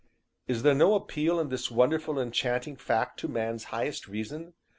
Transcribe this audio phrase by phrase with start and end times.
[0.47, 4.55] Is there no appeal in this wonderful and enchanting fact to man's highest reason?